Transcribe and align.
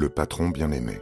Le 0.00 0.08
patron 0.08 0.50
bien-aimé. 0.50 0.96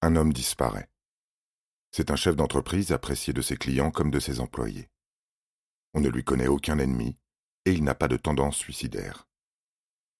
Un 0.00 0.14
homme 0.14 0.32
disparaît. 0.32 0.88
C'est 1.90 2.12
un 2.12 2.14
chef 2.14 2.36
d'entreprise 2.36 2.92
apprécié 2.92 3.32
de 3.32 3.42
ses 3.42 3.56
clients 3.56 3.90
comme 3.90 4.12
de 4.12 4.20
ses 4.20 4.38
employés. 4.38 4.88
On 5.92 6.00
ne 6.00 6.08
lui 6.08 6.22
connaît 6.22 6.46
aucun 6.46 6.78
ennemi 6.78 7.18
et 7.64 7.72
il 7.72 7.82
n'a 7.82 7.96
pas 7.96 8.06
de 8.06 8.16
tendance 8.16 8.58
suicidaire. 8.58 9.26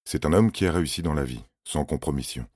C'est 0.04 0.26
un 0.26 0.32
homme 0.32 0.50
qui 0.50 0.66
a 0.66 0.72
réussi 0.72 1.02
dans 1.02 1.14
la 1.14 1.22
vie, 1.22 1.44
sans 1.62 1.84
compromission. 1.84 2.48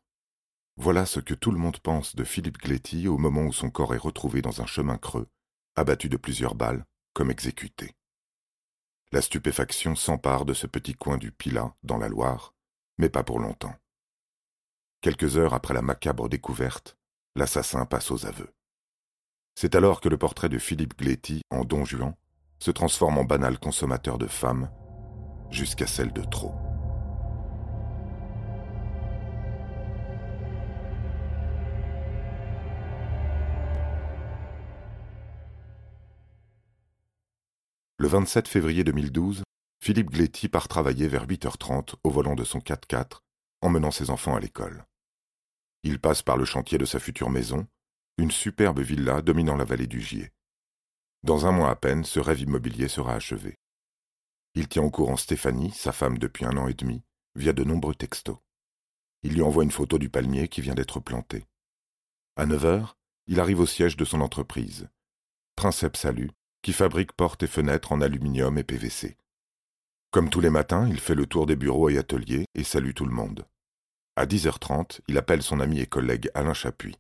Voilà 0.83 1.05
ce 1.05 1.21
que 1.21 1.35
tout 1.35 1.51
le 1.51 1.59
monde 1.59 1.79
pense 1.79 2.17
de 2.17 2.25
Philippe 2.25 2.57
Gléty 2.57 3.07
au 3.07 3.19
moment 3.19 3.43
où 3.43 3.53
son 3.53 3.69
corps 3.69 3.95
est 3.95 3.99
retrouvé 3.99 4.41
dans 4.41 4.63
un 4.63 4.67
chemin 4.67 4.97
creux, 4.97 5.29
abattu 5.77 6.09
de 6.09 6.17
plusieurs 6.17 6.55
balles, 6.55 6.87
comme 7.13 7.31
exécuté. 7.31 7.95
La 9.13 9.21
stupéfaction 9.21 9.95
s'empare 9.95 10.47
de 10.47 10.55
ce 10.55 10.67
petit 10.67 10.95
coin 10.95 11.19
du 11.19 11.33
Pilat, 11.33 11.77
dans 11.83 11.99
la 11.99 12.09
Loire, 12.09 12.55
mais 12.97 13.11
pas 13.11 13.23
pour 13.23 13.41
longtemps. 13.41 13.75
Quelques 15.03 15.37
heures 15.37 15.53
après 15.53 15.75
la 15.75 15.83
macabre 15.83 16.31
découverte, 16.31 16.97
l'assassin 17.37 17.85
passe 17.85 18.11
aux 18.11 18.25
aveux. 18.25 18.55
C'est 19.57 19.75
alors 19.75 20.01
que 20.01 20.09
le 20.09 20.17
portrait 20.17 20.49
de 20.49 20.59
Philippe 20.59 20.97
Gléty 20.97 21.43
en 21.51 21.67
Don 21.67 21.85
Juan 21.85 22.15
se 22.59 22.71
transforme 22.71 23.19
en 23.19 23.25
banal 23.25 23.59
consommateur 23.59 24.17
de 24.17 24.27
femmes, 24.27 24.71
jusqu'à 25.51 25.87
celle 25.87 26.15
de 26.15 26.23
trop. 26.23 26.55
Le 38.01 38.09
27 38.09 38.49
février 38.49 38.83
2012, 38.83 39.43
Philippe 39.79 40.09
Gléty 40.09 40.49
part 40.49 40.69
travailler 40.69 41.07
vers 41.07 41.27
8h30 41.27 41.97
au 42.03 42.09
volant 42.09 42.35
de 42.35 42.45
son 42.45 42.59
4x4, 42.61 43.19
emmenant 43.61 43.91
ses 43.91 44.09
enfants 44.09 44.35
à 44.35 44.41
l'école. 44.41 44.87
Il 45.83 46.01
passe 46.01 46.23
par 46.23 46.39
le 46.39 46.47
chantier 46.47 46.79
de 46.79 46.87
sa 46.87 46.99
future 46.99 47.29
maison, 47.29 47.69
une 48.17 48.31
superbe 48.31 48.81
villa 48.81 49.21
dominant 49.21 49.55
la 49.55 49.67
vallée 49.67 49.87
du 49.87 50.01
Gier. 50.01 50.33
Dans 51.25 51.45
un 51.45 51.53
mois 51.53 51.69
à 51.69 51.77
peine, 51.77 52.03
ce 52.05 52.21
rêve 52.21 52.41
immobilier 52.41 52.89
sera 52.89 53.13
achevé. 53.13 53.59
Il 54.55 54.67
tient 54.67 54.83
au 54.83 54.91
courant 54.91 55.19
Stéphanie, 55.19 55.73
sa 55.73 55.93
femme 55.93 56.17
depuis 56.17 56.47
un 56.47 56.57
an 56.57 56.69
et 56.69 56.75
demi, 56.75 57.03
via 57.35 57.53
de 57.53 57.65
nombreux 57.65 57.95
textos. 57.95 58.39
Il 59.25 59.35
lui 59.35 59.43
envoie 59.43 59.65
une 59.65 59.71
photo 59.71 59.99
du 59.99 60.09
palmier 60.09 60.49
qui 60.49 60.63
vient 60.63 60.75
d'être 60.75 61.01
planté. 61.01 61.45
À 62.37 62.47
9 62.47 62.65
heures, 62.65 62.97
il 63.27 63.41
arrive 63.41 63.61
au 63.61 63.67
siège 63.67 63.99
de 63.99 64.07
son 64.07 64.23
entreprise. 64.23 64.89
Princeps 65.55 66.01
Salut, 66.01 66.31
qui 66.63 66.73
fabrique 66.73 67.13
portes 67.13 67.43
et 67.43 67.47
fenêtres 67.47 67.93
en 67.93 68.01
aluminium 68.01 68.59
et 68.59 68.65
PVC. 68.65 69.17
Comme 70.11 70.29
tous 70.29 70.41
les 70.41 70.51
matins, 70.51 70.89
il 70.89 70.99
fait 70.99 71.15
le 71.15 71.27
tour 71.27 71.47
des 71.47 71.57
bureaux 71.57 71.89
et 71.89 71.99
ateliers 71.99 72.47
et 72.55 72.65
salue 72.65 72.93
tout 72.93 73.07
le 73.07 73.15
monde. 73.15 73.47
À 74.17 74.27
10h30, 74.27 75.01
il 75.09 75.17
appelle 75.19 75.43
son 75.43 75.61
ami 75.61 75.81
et 75.81 75.87
collègue 75.87 76.31
Alain 76.35 76.53
Chapuis. 76.53 76.99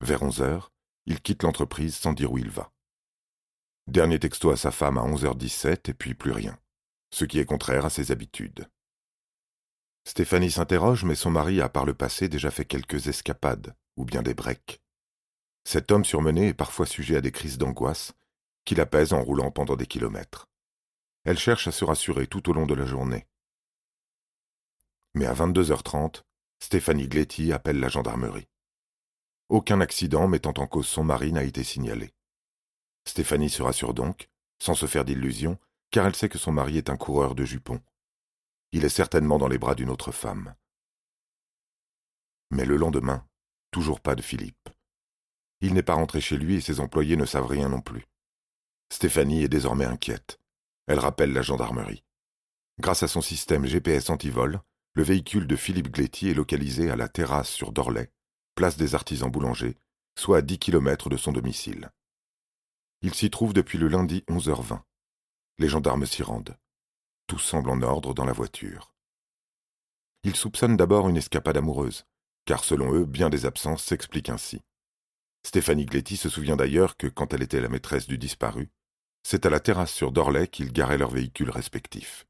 Vers 0.00 0.22
11h, 0.22 0.68
il 1.06 1.20
quitte 1.20 1.42
l'entreprise 1.42 1.94
sans 1.94 2.12
dire 2.12 2.32
où 2.32 2.38
il 2.38 2.50
va. 2.50 2.72
Dernier 3.86 4.18
texto 4.18 4.50
à 4.50 4.56
sa 4.56 4.70
femme 4.70 4.98
à 4.98 5.02
11h17 5.02 5.90
et 5.90 5.94
puis 5.94 6.14
plus 6.14 6.32
rien, 6.32 6.58
ce 7.12 7.24
qui 7.24 7.38
est 7.38 7.44
contraire 7.44 7.84
à 7.84 7.90
ses 7.90 8.10
habitudes. 8.10 8.68
Stéphanie 10.06 10.50
s'interroge, 10.50 11.04
mais 11.04 11.14
son 11.14 11.30
mari 11.30 11.60
a 11.60 11.68
par 11.68 11.86
le 11.86 11.94
passé 11.94 12.28
déjà 12.28 12.50
fait 12.50 12.64
quelques 12.64 13.06
escapades, 13.06 13.74
ou 13.96 14.04
bien 14.04 14.22
des 14.22 14.34
breaks. 14.34 14.80
Cet 15.64 15.92
homme 15.92 16.04
surmené 16.04 16.48
est 16.48 16.54
parfois 16.54 16.84
sujet 16.84 17.16
à 17.16 17.20
des 17.20 17.32
crises 17.32 17.56
d'angoisse 17.56 18.12
qui 18.64 18.74
l'apaise 18.74 19.12
en 19.12 19.22
roulant 19.22 19.50
pendant 19.50 19.76
des 19.76 19.86
kilomètres. 19.86 20.48
Elle 21.24 21.38
cherche 21.38 21.68
à 21.68 21.72
se 21.72 21.84
rassurer 21.84 22.26
tout 22.26 22.48
au 22.50 22.52
long 22.52 22.66
de 22.66 22.74
la 22.74 22.86
journée. 22.86 23.26
Mais 25.14 25.26
à 25.26 25.34
22h30, 25.34 26.22
Stéphanie 26.60 27.08
Gléty 27.08 27.52
appelle 27.52 27.78
la 27.78 27.88
gendarmerie. 27.88 28.48
Aucun 29.48 29.80
accident 29.80 30.28
mettant 30.28 30.54
en 30.56 30.66
cause 30.66 30.88
son 30.88 31.04
mari 31.04 31.32
n'a 31.32 31.44
été 31.44 31.62
signalé. 31.62 32.14
Stéphanie 33.06 33.50
se 33.50 33.62
rassure 33.62 33.94
donc, 33.94 34.28
sans 34.58 34.74
se 34.74 34.86
faire 34.86 35.04
d'illusions, 35.04 35.58
car 35.90 36.06
elle 36.06 36.16
sait 36.16 36.28
que 36.28 36.38
son 36.38 36.52
mari 36.52 36.78
est 36.78 36.90
un 36.90 36.96
coureur 36.96 37.34
de 37.34 37.44
jupons. 37.44 37.80
Il 38.72 38.84
est 38.84 38.88
certainement 38.88 39.38
dans 39.38 39.48
les 39.48 39.58
bras 39.58 39.74
d'une 39.74 39.90
autre 39.90 40.10
femme. 40.10 40.54
Mais 42.50 42.64
le 42.64 42.76
lendemain, 42.76 43.26
toujours 43.70 44.00
pas 44.00 44.14
de 44.14 44.22
Philippe. 44.22 44.68
Il 45.60 45.74
n'est 45.74 45.82
pas 45.82 45.94
rentré 45.94 46.20
chez 46.20 46.36
lui 46.36 46.56
et 46.56 46.60
ses 46.60 46.80
employés 46.80 47.16
ne 47.16 47.26
savent 47.26 47.46
rien 47.46 47.68
non 47.68 47.80
plus. 47.80 48.06
Stéphanie 48.94 49.42
est 49.42 49.48
désormais 49.48 49.86
inquiète. 49.86 50.38
Elle 50.86 51.00
rappelle 51.00 51.32
la 51.32 51.42
gendarmerie. 51.42 52.04
Grâce 52.78 53.02
à 53.02 53.08
son 53.08 53.22
système 53.22 53.66
GPS 53.66 54.08
anti-vol, 54.08 54.60
le 54.92 55.02
véhicule 55.02 55.48
de 55.48 55.56
Philippe 55.56 55.90
Gléty 55.90 56.28
est 56.28 56.34
localisé 56.34 56.90
à 56.90 56.94
la 56.94 57.08
terrasse 57.08 57.48
sur 57.48 57.72
Dorlay, 57.72 58.12
place 58.54 58.76
des 58.76 58.94
artisans 58.94 59.28
boulangers, 59.28 59.76
soit 60.16 60.38
à 60.38 60.42
10 60.42 60.60
kilomètres 60.60 61.08
de 61.08 61.16
son 61.16 61.32
domicile. 61.32 61.90
Il 63.02 63.14
s'y 63.14 63.30
trouve 63.30 63.52
depuis 63.52 63.78
le 63.78 63.88
lundi 63.88 64.22
11h20. 64.30 64.80
Les 65.58 65.68
gendarmes 65.68 66.06
s'y 66.06 66.22
rendent. 66.22 66.56
Tout 67.26 67.40
semble 67.40 67.70
en 67.70 67.82
ordre 67.82 68.14
dans 68.14 68.24
la 68.24 68.32
voiture. 68.32 68.94
Ils 70.22 70.36
soupçonnent 70.36 70.76
d'abord 70.76 71.08
une 71.08 71.16
escapade 71.16 71.56
amoureuse, 71.56 72.06
car 72.44 72.62
selon 72.62 72.94
eux, 72.94 73.04
bien 73.04 73.28
des 73.28 73.44
absences 73.44 73.82
s'expliquent 73.82 74.30
ainsi. 74.30 74.62
Stéphanie 75.44 75.84
Gléty 75.84 76.16
se 76.16 76.28
souvient 76.28 76.56
d'ailleurs 76.56 76.96
que 76.96 77.08
quand 77.08 77.34
elle 77.34 77.42
était 77.42 77.60
la 77.60 77.68
maîtresse 77.68 78.06
du 78.06 78.18
disparu, 78.18 78.70
c'est 79.24 79.46
à 79.46 79.50
la 79.50 79.58
terrasse 79.58 79.92
sur 79.92 80.12
Dorlay 80.12 80.46
qu'ils 80.46 80.72
garaient 80.72 80.98
leurs 80.98 81.10
véhicules 81.10 81.50
respectifs. 81.50 82.26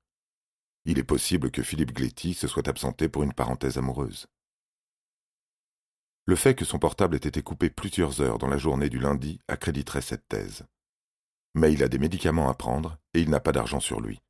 Il 0.84 0.98
est 0.98 1.04
possible 1.04 1.50
que 1.50 1.62
Philippe 1.62 1.92
Gléty 1.92 2.34
se 2.34 2.46
soit 2.46 2.68
absenté 2.68 3.08
pour 3.08 3.24
une 3.24 3.32
parenthèse 3.32 3.78
amoureuse. 3.78 4.26
Le 6.26 6.36
fait 6.36 6.54
que 6.54 6.64
son 6.64 6.78
portable 6.78 7.16
ait 7.16 7.28
été 7.28 7.42
coupé 7.42 7.68
plusieurs 7.68 8.20
heures 8.20 8.38
dans 8.38 8.48
la 8.48 8.58
journée 8.58 8.88
du 8.88 8.98
lundi 8.98 9.40
accréditerait 9.48 10.02
cette 10.02 10.26
thèse. 10.28 10.64
Mais 11.54 11.72
il 11.72 11.82
a 11.82 11.88
des 11.88 11.98
médicaments 11.98 12.48
à 12.48 12.54
prendre 12.54 12.98
et 13.12 13.20
il 13.20 13.28
n'a 13.28 13.40
pas 13.40 13.52
d'argent 13.52 13.80
sur 13.80 14.00
lui. 14.00 14.20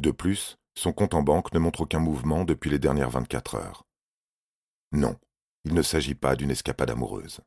De 0.00 0.10
plus, 0.10 0.56
son 0.74 0.92
compte 0.92 1.14
en 1.14 1.22
banque 1.22 1.54
ne 1.54 1.58
montre 1.58 1.82
aucun 1.82 2.00
mouvement 2.00 2.44
depuis 2.44 2.68
les 2.68 2.78
dernières 2.78 3.10
24 3.10 3.54
heures. 3.54 3.84
Non, 4.92 5.18
il 5.64 5.72
ne 5.72 5.82
s'agit 5.82 6.14
pas 6.14 6.36
d'une 6.36 6.50
escapade 6.50 6.90
amoureuse. 6.90 7.40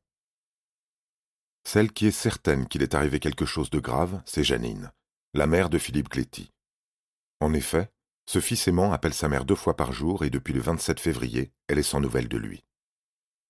Celle 1.71 1.93
qui 1.93 2.07
est 2.07 2.11
certaine 2.11 2.67
qu'il 2.67 2.81
est 2.81 2.95
arrivé 2.95 3.19
quelque 3.19 3.45
chose 3.45 3.69
de 3.69 3.79
grave, 3.79 4.23
c'est 4.25 4.43
Janine, 4.43 4.91
la 5.35 5.45
mère 5.45 5.69
de 5.69 5.77
Philippe 5.77 6.09
Gléty. 6.09 6.51
En 7.41 7.53
effet, 7.53 7.91
ce 8.25 8.39
fils 8.41 8.67
aimant 8.67 8.91
appelle 8.91 9.13
sa 9.13 9.29
mère 9.29 9.45
deux 9.45 9.53
fois 9.53 9.77
par 9.77 9.93
jour 9.93 10.25
et 10.25 10.31
depuis 10.31 10.51
le 10.51 10.61
27 10.61 10.99
février, 10.99 11.51
elle 11.67 11.77
est 11.77 11.83
sans 11.83 11.99
nouvelles 11.99 12.27
de 12.27 12.39
lui. 12.39 12.63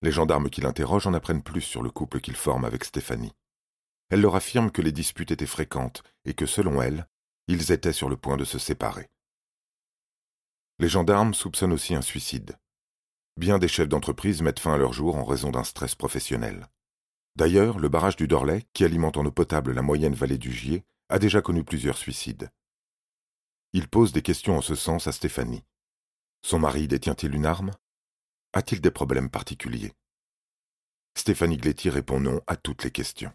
Les 0.01 0.11
gendarmes 0.11 0.49
qui 0.49 0.59
l'interrogent 0.59 1.07
en 1.07 1.13
apprennent 1.13 1.43
plus 1.43 1.61
sur 1.61 1.81
le 1.81 1.91
couple 1.91 2.19
qu'il 2.19 2.35
forme 2.35 2.65
avec 2.65 2.83
Stéphanie. 2.83 3.31
Elle 4.09 4.19
leur 4.19 4.35
affirme 4.35 4.69
que 4.69 4.81
les 4.81 4.91
disputes 4.91 5.31
étaient 5.31 5.45
fréquentes 5.45 6.03
et 6.25 6.33
que, 6.33 6.45
selon 6.45 6.81
elle, 6.81 7.07
ils 7.47 7.71
étaient 7.71 7.93
sur 7.93 8.09
le 8.09 8.17
point 8.17 8.35
de 8.35 8.43
se 8.43 8.59
séparer. 8.59 9.07
Les 10.79 10.89
gendarmes 10.89 11.33
soupçonnent 11.33 11.71
aussi 11.71 11.95
un 11.95 12.01
suicide. 12.01 12.57
Bien 13.37 13.59
des 13.59 13.69
chefs 13.69 13.87
d'entreprise 13.87 14.41
mettent 14.41 14.59
fin 14.59 14.73
à 14.73 14.77
leur 14.77 14.91
jour 14.91 15.15
en 15.15 15.23
raison 15.23 15.51
d'un 15.51 15.63
stress 15.63 15.95
professionnel. 15.95 16.67
D'ailleurs, 17.39 17.79
le 17.79 17.87
barrage 17.87 18.17
du 18.17 18.27
Dorlay, 18.27 18.65
qui 18.73 18.83
alimente 18.83 19.15
en 19.15 19.25
eau 19.25 19.31
potable 19.31 19.71
la 19.71 19.81
moyenne 19.81 20.13
vallée 20.13 20.37
du 20.37 20.51
Gier, 20.51 20.83
a 21.07 21.19
déjà 21.19 21.41
connu 21.41 21.63
plusieurs 21.63 21.97
suicides. 21.97 22.51
Il 23.71 23.87
pose 23.87 24.11
des 24.11 24.21
questions 24.21 24.57
en 24.57 24.61
ce 24.61 24.75
sens 24.75 25.07
à 25.07 25.13
Stéphanie. 25.13 25.63
Son 26.41 26.59
mari 26.59 26.89
détient-il 26.89 27.33
une 27.33 27.45
arme? 27.45 27.71
A-t-il 28.51 28.81
des 28.81 28.91
problèmes 28.91 29.29
particuliers? 29.29 29.93
Stéphanie 31.15 31.55
Gléty 31.55 31.89
répond 31.89 32.19
non 32.19 32.41
à 32.45 32.57
toutes 32.57 32.83
les 32.83 32.91
questions. 32.91 33.31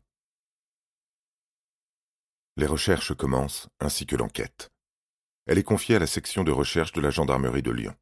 Les 2.58 2.66
recherches 2.66 3.14
commencent, 3.14 3.70
ainsi 3.80 4.04
que 4.04 4.16
l'enquête. 4.16 4.70
Elle 5.46 5.56
est 5.56 5.62
confiée 5.62 5.96
à 5.96 6.00
la 6.00 6.06
section 6.06 6.44
de 6.44 6.52
recherche 6.52 6.92
de 6.92 7.00
la 7.00 7.08
gendarmerie 7.08 7.62
de 7.62 7.70
Lyon. 7.70 7.96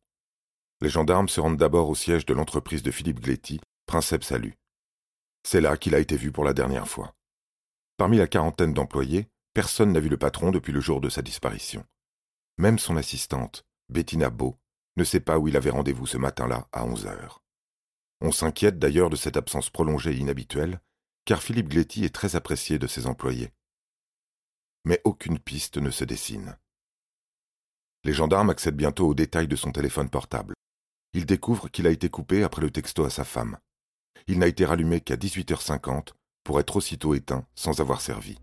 Les 0.80 0.90
gendarmes 0.90 1.28
se 1.28 1.38
rendent 1.38 1.58
d'abord 1.58 1.88
au 1.88 1.94
siège 1.94 2.26
de 2.26 2.34
l'entreprise 2.34 2.82
de 2.82 2.90
Philippe 2.90 3.20
Gléty, 3.20 3.60
Princeps 3.86 4.26
Salut. 4.26 4.58
C'est 5.42 5.60
là 5.60 5.76
qu'il 5.76 5.94
a 5.94 5.98
été 5.98 6.16
vu 6.16 6.32
pour 6.32 6.44
la 6.44 6.52
dernière 6.52 6.88
fois. 6.88 7.14
Parmi 7.96 8.18
la 8.18 8.26
quarantaine 8.26 8.74
d'employés, 8.74 9.28
personne 9.54 9.92
n'a 9.92 10.00
vu 10.00 10.08
le 10.08 10.16
patron 10.16 10.50
depuis 10.50 10.72
le 10.72 10.80
jour 10.80 11.00
de 11.00 11.08
sa 11.08 11.22
disparition. 11.22 11.84
Même 12.58 12.78
son 12.78 12.96
assistante, 12.96 13.64
Bettina 13.88 14.30
Beau, 14.30 14.58
ne 14.96 15.04
sait 15.04 15.20
pas 15.20 15.38
où 15.38 15.48
il 15.48 15.56
avait 15.56 15.70
rendez-vous 15.70 16.06
ce 16.06 16.18
matin-là 16.18 16.68
à 16.72 16.84
onze 16.84 17.06
heures. 17.06 17.42
On 18.20 18.30
s'inquiète 18.30 18.78
d'ailleurs 18.78 19.10
de 19.10 19.16
cette 19.16 19.36
absence 19.36 19.70
prolongée 19.70 20.12
et 20.12 20.18
inhabituelle, 20.18 20.80
car 21.24 21.42
Philippe 21.42 21.68
Gléty 21.68 22.04
est 22.04 22.14
très 22.14 22.36
apprécié 22.36 22.78
de 22.78 22.86
ses 22.86 23.06
employés. 23.06 23.52
Mais 24.84 25.00
aucune 25.04 25.38
piste 25.38 25.78
ne 25.78 25.90
se 25.90 26.04
dessine. 26.04 26.56
Les 28.04 28.12
gendarmes 28.12 28.50
accèdent 28.50 28.76
bientôt 28.76 29.08
aux 29.08 29.14
détails 29.14 29.48
de 29.48 29.56
son 29.56 29.70
téléphone 29.70 30.10
portable. 30.10 30.54
Ils 31.12 31.26
découvrent 31.26 31.68
qu'il 31.68 31.86
a 31.86 31.90
été 31.90 32.08
coupé 32.08 32.42
après 32.42 32.62
le 32.62 32.70
texto 32.70 33.04
à 33.04 33.10
sa 33.10 33.24
femme. 33.24 33.58
Il 34.28 34.38
n'a 34.38 34.46
été 34.46 34.64
rallumé 34.64 35.00
qu'à 35.00 35.16
18h50 35.16 36.08
pour 36.44 36.60
être 36.60 36.76
aussitôt 36.76 37.14
éteint 37.14 37.46
sans 37.54 37.80
avoir 37.80 38.00
servi. 38.00 38.38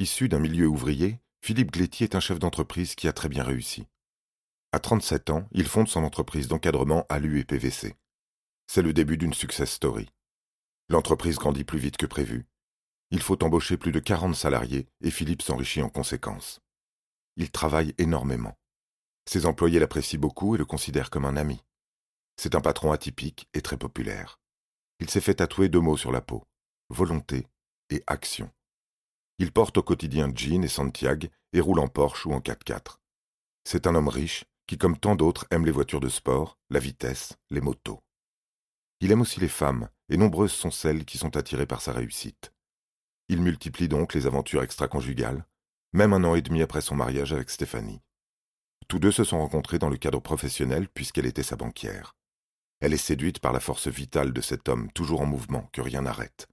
Issu 0.00 0.30
d'un 0.30 0.38
milieu 0.38 0.66
ouvrier, 0.66 1.20
Philippe 1.42 1.72
Glétier 1.72 2.04
est 2.04 2.14
un 2.14 2.20
chef 2.20 2.38
d'entreprise 2.38 2.94
qui 2.94 3.06
a 3.06 3.12
très 3.12 3.28
bien 3.28 3.44
réussi. 3.44 3.86
À 4.72 4.78
37 4.78 5.30
ans, 5.30 5.46
il 5.52 5.66
fonde 5.66 5.88
son 5.88 6.04
entreprise 6.04 6.48
d'encadrement 6.48 7.04
à 7.08 7.18
l'UEPVC. 7.18 7.96
C'est 8.66 8.82
le 8.82 8.92
début 8.92 9.18
d'une 9.18 9.34
success 9.34 9.70
story. 9.70 10.08
L'entreprise 10.88 11.36
grandit 11.36 11.64
plus 11.64 11.78
vite 11.78 11.96
que 11.96 12.06
prévu. 12.06 12.46
Il 13.10 13.22
faut 13.22 13.42
embaucher 13.42 13.76
plus 13.76 13.92
de 13.92 14.00
40 14.00 14.34
salariés 14.34 14.86
et 15.00 15.10
Philippe 15.10 15.42
s'enrichit 15.42 15.82
en 15.82 15.88
conséquence. 15.88 16.60
Il 17.36 17.50
travaille 17.50 17.94
énormément. 17.98 18.56
Ses 19.26 19.46
employés 19.46 19.80
l'apprécient 19.80 20.20
beaucoup 20.20 20.54
et 20.54 20.58
le 20.58 20.64
considèrent 20.64 21.10
comme 21.10 21.24
un 21.24 21.36
ami. 21.36 21.62
C'est 22.36 22.54
un 22.54 22.60
patron 22.60 22.92
atypique 22.92 23.48
et 23.54 23.62
très 23.62 23.76
populaire. 23.76 24.40
Il 25.00 25.10
s'est 25.10 25.20
fait 25.20 25.34
tatouer 25.34 25.68
deux 25.68 25.80
mots 25.80 25.96
sur 25.96 26.12
la 26.12 26.20
peau 26.20 26.44
volonté 26.90 27.46
et 27.88 28.02
action. 28.06 28.50
Il 29.38 29.52
porte 29.52 29.78
au 29.78 29.82
quotidien 29.82 30.30
jean 30.34 30.64
et 30.64 30.68
Santiago 30.68 31.28
et 31.52 31.60
roule 31.60 31.78
en 31.78 31.88
Porsche 31.88 32.26
ou 32.26 32.32
en 32.32 32.40
4x4. 32.40 32.98
C'est 33.64 33.86
un 33.86 33.94
homme 33.94 34.08
riche 34.08 34.44
qui, 34.66 34.76
comme 34.76 34.98
tant 34.98 35.16
d'autres, 35.16 35.46
aime 35.50 35.64
les 35.64 35.72
voitures 35.72 36.00
de 36.00 36.08
sport, 36.08 36.58
la 36.68 36.80
vitesse, 36.80 37.36
les 37.50 37.60
motos. 37.60 38.00
Il 39.00 39.10
aime 39.12 39.22
aussi 39.22 39.40
les 39.40 39.48
femmes, 39.48 39.88
et 40.08 40.16
nombreuses 40.16 40.52
sont 40.52 40.70
celles 40.70 41.04
qui 41.04 41.16
sont 41.16 41.36
attirées 41.36 41.66
par 41.66 41.80
sa 41.80 41.92
réussite. 41.92 42.52
Il 43.30 43.42
multiplie 43.42 43.86
donc 43.86 44.12
les 44.12 44.26
aventures 44.26 44.60
extra-conjugales, 44.60 45.46
même 45.92 46.12
un 46.12 46.24
an 46.24 46.34
et 46.34 46.42
demi 46.42 46.62
après 46.62 46.80
son 46.80 46.96
mariage 46.96 47.32
avec 47.32 47.48
Stéphanie. 47.48 48.00
Tous 48.88 48.98
deux 48.98 49.12
se 49.12 49.22
sont 49.22 49.38
rencontrés 49.38 49.78
dans 49.78 49.88
le 49.88 49.98
cadre 49.98 50.18
professionnel 50.18 50.88
puisqu'elle 50.88 51.26
était 51.26 51.44
sa 51.44 51.54
banquière. 51.54 52.16
Elle 52.80 52.92
est 52.92 52.96
séduite 52.96 53.38
par 53.38 53.52
la 53.52 53.60
force 53.60 53.86
vitale 53.86 54.32
de 54.32 54.40
cet 54.40 54.68
homme 54.68 54.90
toujours 54.90 55.20
en 55.20 55.26
mouvement 55.26 55.70
que 55.72 55.80
rien 55.80 56.02
n'arrête. 56.02 56.48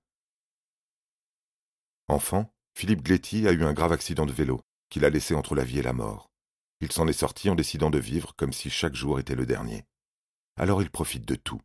Enfant, 2.10 2.54
Philippe 2.76 3.02
Gléty 3.02 3.48
a 3.48 3.54
eu 3.54 3.64
un 3.64 3.74
grave 3.74 3.92
accident 3.92 4.28
de 4.28 4.32
vélo 4.32 4.62
qui 4.92 5.00
l'a 5.00 5.10
laissé 5.10 5.34
entre 5.34 5.56
la 5.56 5.64
vie 5.64 5.80
et 5.80 5.84
la 5.84 5.94
mort. 5.94 6.30
Il 6.80 6.92
s'en 6.92 7.08
est 7.08 7.12
sorti 7.12 7.50
en 7.50 7.56
décidant 7.56 7.90
de 7.90 7.98
vivre 7.98 8.36
comme 8.36 8.54
si 8.54 8.70
chaque 8.70 8.94
jour 8.94 9.20
était 9.20 9.34
le 9.34 9.48
dernier. 9.48 9.84
Alors 10.58 10.84
il 10.84 10.92
profite 10.92 11.26
de 11.26 11.34
tout, 11.34 11.62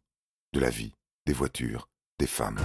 de 0.55 0.61
la 0.61 0.71
vie, 0.71 0.95
des 1.27 1.35
voitures, 1.35 1.91
des 2.19 2.27
femmes. 2.27 2.59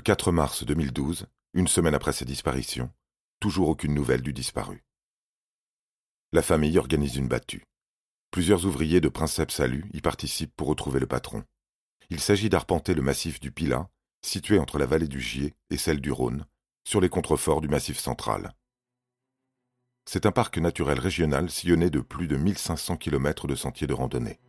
Le 0.00 0.02
4 0.02 0.32
mars 0.32 0.64
2012, 0.64 1.26
une 1.52 1.68
semaine 1.68 1.94
après 1.94 2.14
sa 2.14 2.24
disparition, 2.24 2.90
toujours 3.38 3.68
aucune 3.68 3.92
nouvelle 3.92 4.22
du 4.22 4.32
disparu. 4.32 4.82
La 6.32 6.40
famille 6.40 6.78
organise 6.78 7.16
une 7.16 7.28
battue. 7.28 7.66
Plusieurs 8.30 8.64
ouvriers 8.64 9.02
de 9.02 9.10
Princeps 9.10 9.54
Salut 9.54 9.84
y 9.92 10.00
participent 10.00 10.56
pour 10.56 10.68
retrouver 10.68 11.00
le 11.00 11.06
patron. 11.06 11.44
Il 12.08 12.18
s'agit 12.18 12.48
d'arpenter 12.48 12.94
le 12.94 13.02
massif 13.02 13.40
du 13.40 13.52
Pilat, 13.52 13.90
situé 14.22 14.58
entre 14.58 14.78
la 14.78 14.86
vallée 14.86 15.06
du 15.06 15.20
Gier 15.20 15.52
et 15.68 15.76
celle 15.76 16.00
du 16.00 16.10
Rhône, 16.10 16.46
sur 16.82 17.02
les 17.02 17.10
contreforts 17.10 17.60
du 17.60 17.68
massif 17.68 17.98
central. 17.98 18.54
C'est 20.06 20.24
un 20.24 20.32
parc 20.32 20.56
naturel 20.56 20.98
régional 20.98 21.50
sillonné 21.50 21.90
de 21.90 22.00
plus 22.00 22.26
de 22.26 22.38
1500 22.38 22.96
km 22.96 23.46
de 23.46 23.54
sentiers 23.54 23.86
de 23.86 23.92
randonnée. 23.92 24.40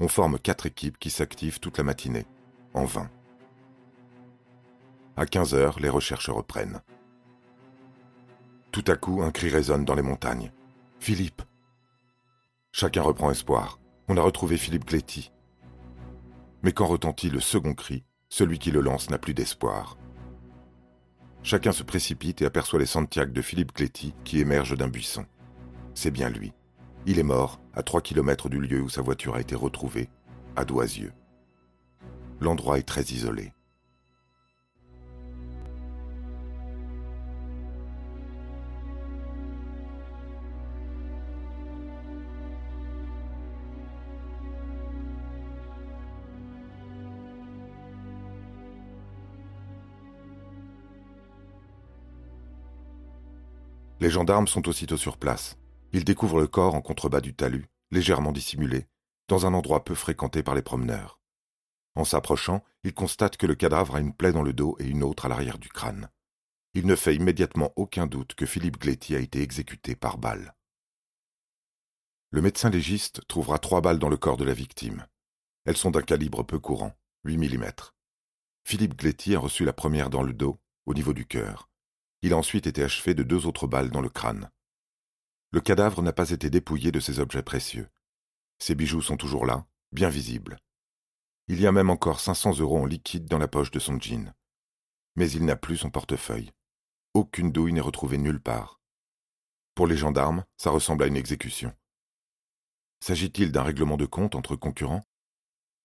On 0.00 0.08
forme 0.08 0.38
quatre 0.38 0.66
équipes 0.66 0.98
qui 0.98 1.08
s'activent 1.08 1.60
toute 1.60 1.78
la 1.78 1.84
matinée, 1.84 2.26
en 2.74 2.84
vain. 2.84 3.10
À 5.16 5.26
15 5.26 5.54
heures, 5.54 5.78
les 5.78 5.88
recherches 5.88 6.28
reprennent. 6.28 6.80
Tout 8.72 8.84
à 8.88 8.96
coup, 8.96 9.22
un 9.22 9.30
cri 9.30 9.48
résonne 9.48 9.84
dans 9.84 9.94
les 9.94 10.02
montagnes. 10.02 10.50
Philippe 10.98 11.42
Chacun 12.72 13.02
reprend 13.02 13.30
espoir. 13.30 13.78
On 14.08 14.16
a 14.16 14.22
retrouvé 14.22 14.56
Philippe 14.56 14.86
Gléty. 14.86 15.30
Mais 16.64 16.72
quand 16.72 16.86
retentit 16.86 17.30
le 17.30 17.38
second 17.38 17.74
cri, 17.74 18.04
celui 18.28 18.58
qui 18.58 18.72
le 18.72 18.80
lance 18.80 19.10
n'a 19.10 19.18
plus 19.18 19.34
d'espoir. 19.34 19.96
Chacun 21.44 21.70
se 21.70 21.84
précipite 21.84 22.42
et 22.42 22.46
aperçoit 22.46 22.80
les 22.80 22.86
Santiago 22.86 23.30
de 23.30 23.42
Philippe 23.42 23.76
Gléty 23.76 24.14
qui 24.24 24.40
émergent 24.40 24.76
d'un 24.76 24.88
buisson. 24.88 25.26
C'est 25.94 26.10
bien 26.10 26.28
lui. 26.28 26.52
Il 27.06 27.20
est 27.20 27.22
mort 27.22 27.60
à 27.74 27.84
trois 27.84 28.00
kilomètres 28.00 28.48
du 28.48 28.58
lieu 28.58 28.80
où 28.80 28.88
sa 28.88 29.02
voiture 29.02 29.36
a 29.36 29.40
été 29.40 29.54
retrouvée, 29.54 30.08
à 30.56 30.64
Doisieux. 30.64 31.12
L'endroit 32.40 32.78
est 32.78 32.88
très 32.88 33.02
isolé. 33.02 33.52
Les 54.04 54.10
gendarmes 54.10 54.48
sont 54.48 54.68
aussitôt 54.68 54.98
sur 54.98 55.16
place. 55.16 55.56
Ils 55.94 56.04
découvrent 56.04 56.38
le 56.38 56.46
corps 56.46 56.74
en 56.74 56.82
contrebas 56.82 57.22
du 57.22 57.34
talus, 57.34 57.70
légèrement 57.90 58.32
dissimulé, 58.32 58.86
dans 59.28 59.46
un 59.46 59.54
endroit 59.54 59.82
peu 59.82 59.94
fréquenté 59.94 60.42
par 60.42 60.54
les 60.54 60.60
promeneurs. 60.60 61.22
En 61.94 62.04
s'approchant, 62.04 62.62
ils 62.82 62.92
constatent 62.92 63.38
que 63.38 63.46
le 63.46 63.54
cadavre 63.54 63.96
a 63.96 64.00
une 64.00 64.12
plaie 64.12 64.34
dans 64.34 64.42
le 64.42 64.52
dos 64.52 64.76
et 64.78 64.84
une 64.84 65.02
autre 65.02 65.24
à 65.24 65.30
l'arrière 65.30 65.56
du 65.56 65.70
crâne. 65.70 66.10
Il 66.74 66.84
ne 66.84 66.96
fait 66.96 67.14
immédiatement 67.14 67.72
aucun 67.76 68.06
doute 68.06 68.34
que 68.34 68.44
Philippe 68.44 68.78
Gléty 68.78 69.16
a 69.16 69.20
été 69.20 69.40
exécuté 69.40 69.96
par 69.96 70.18
balle. 70.18 70.54
Le 72.30 72.42
médecin 72.42 72.68
légiste 72.68 73.26
trouvera 73.26 73.58
trois 73.58 73.80
balles 73.80 73.98
dans 73.98 74.10
le 74.10 74.18
corps 74.18 74.36
de 74.36 74.44
la 74.44 74.52
victime. 74.52 75.06
Elles 75.64 75.78
sont 75.78 75.90
d'un 75.90 76.02
calibre 76.02 76.42
peu 76.42 76.58
courant, 76.58 76.92
8 77.24 77.38
mm. 77.38 77.72
Philippe 78.64 78.98
Gléty 78.98 79.34
a 79.34 79.38
reçu 79.38 79.64
la 79.64 79.72
première 79.72 80.10
dans 80.10 80.22
le 80.22 80.34
dos, 80.34 80.58
au 80.84 80.92
niveau 80.92 81.14
du 81.14 81.24
cœur. 81.24 81.70
Il 82.24 82.32
a 82.32 82.38
ensuite 82.38 82.66
été 82.66 82.82
achevé 82.82 83.12
de 83.12 83.22
deux 83.22 83.44
autres 83.44 83.66
balles 83.66 83.90
dans 83.90 84.00
le 84.00 84.08
crâne. 84.08 84.50
Le 85.50 85.60
cadavre 85.60 86.00
n'a 86.00 86.14
pas 86.14 86.30
été 86.30 86.48
dépouillé 86.48 86.90
de 86.90 86.98
ses 86.98 87.20
objets 87.20 87.42
précieux. 87.42 87.90
Ses 88.58 88.74
bijoux 88.74 89.02
sont 89.02 89.18
toujours 89.18 89.44
là, 89.44 89.66
bien 89.92 90.08
visibles. 90.08 90.58
Il 91.48 91.60
y 91.60 91.66
a 91.66 91.72
même 91.72 91.90
encore 91.90 92.20
500 92.20 92.60
euros 92.60 92.78
en 92.78 92.86
liquide 92.86 93.26
dans 93.26 93.36
la 93.36 93.46
poche 93.46 93.70
de 93.72 93.78
son 93.78 94.00
jean. 94.00 94.32
Mais 95.16 95.30
il 95.30 95.44
n'a 95.44 95.54
plus 95.54 95.76
son 95.76 95.90
portefeuille. 95.90 96.50
Aucune 97.12 97.52
douille 97.52 97.74
n'est 97.74 97.82
retrouvée 97.82 98.16
nulle 98.16 98.40
part. 98.40 98.80
Pour 99.74 99.86
les 99.86 99.98
gendarmes, 99.98 100.46
ça 100.56 100.70
ressemble 100.70 101.04
à 101.04 101.08
une 101.08 101.18
exécution. 101.18 101.76
S'agit-il 103.00 103.52
d'un 103.52 103.64
règlement 103.64 103.98
de 103.98 104.06
compte 104.06 104.34
entre 104.34 104.56
concurrents? 104.56 105.04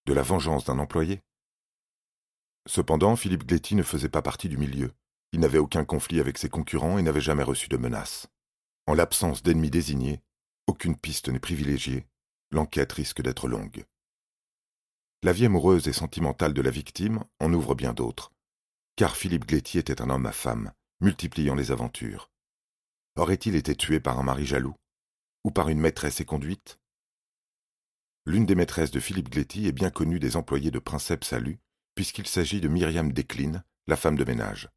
De 0.05 0.13
la 0.13 0.21
vengeance 0.21 0.63
d'un 0.63 0.79
employé? 0.79 1.21
Cependant, 2.65 3.17
Philippe 3.17 3.45
Gléty 3.45 3.75
ne 3.75 3.83
faisait 3.83 4.07
pas 4.07 4.21
partie 4.21 4.47
du 4.47 4.57
milieu. 4.57 4.93
Il 5.31 5.39
n'avait 5.39 5.59
aucun 5.59 5.85
conflit 5.85 6.19
avec 6.19 6.37
ses 6.37 6.49
concurrents 6.49 6.97
et 6.97 7.01
n'avait 7.01 7.21
jamais 7.21 7.43
reçu 7.43 7.69
de 7.69 7.77
menaces. 7.77 8.27
En 8.87 8.93
l'absence 8.93 9.43
d'ennemis 9.43 9.69
désignés, 9.69 10.21
aucune 10.67 10.97
piste 10.97 11.29
n'est 11.29 11.39
privilégiée, 11.39 12.07
l'enquête 12.51 12.91
risque 12.93 13.21
d'être 13.21 13.47
longue. 13.47 13.85
La 15.21 15.33
vie 15.33 15.45
amoureuse 15.45 15.87
et 15.87 15.93
sentimentale 15.93 16.53
de 16.53 16.61
la 16.61 16.71
victime 16.71 17.23
en 17.39 17.53
ouvre 17.53 17.75
bien 17.75 17.93
d'autres, 17.93 18.31
car 18.95 19.15
Philippe 19.15 19.45
Gléty 19.45 19.77
était 19.77 20.01
un 20.01 20.09
homme 20.09 20.25
à 20.25 20.31
femme, 20.31 20.71
multipliant 21.01 21.55
les 21.55 21.71
aventures. 21.71 22.31
Aurait-il 23.15 23.55
été 23.55 23.75
tué 23.75 23.99
par 23.99 24.17
un 24.17 24.23
mari 24.23 24.45
jaloux 24.45 24.75
Ou 25.43 25.51
par 25.51 25.69
une 25.69 25.79
maîtresse 25.79 26.21
éconduite 26.21 26.79
L'une 28.25 28.45
des 28.45 28.55
maîtresses 28.55 28.91
de 28.91 28.99
Philippe 28.99 29.29
Gléty 29.29 29.67
est 29.67 29.73
bien 29.73 29.89
connue 29.89 30.19
des 30.19 30.35
employés 30.35 30.71
de 30.71 30.79
Princeps 30.79 31.27
Salut, 31.27 31.59
puisqu'il 31.95 32.27
s'agit 32.27 32.61
de 32.61 32.67
Myriam 32.67 33.11
Décline, 33.11 33.63
la 33.87 33.97
femme 33.97 34.15
de 34.15 34.23
ménage. 34.23 34.69